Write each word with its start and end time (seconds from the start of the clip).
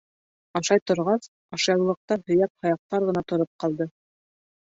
Ашай 0.59 0.79
торғас, 0.91 1.29
ашъяулыҡта 1.57 2.17
һөйәк-һаяҡтар 2.23 3.07
ғына 3.11 3.25
тороп 3.33 3.53
ҡалды. 3.67 3.89